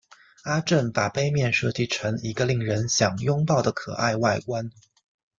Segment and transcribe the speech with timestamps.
[0.45, 4.71] 阿正把杯面设计成一个令人想拥抱的可爱外观。